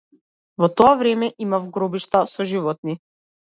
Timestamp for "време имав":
1.01-1.69